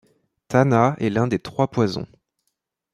[0.49, 2.07] Taṇhā est l'un des Trois Poisons.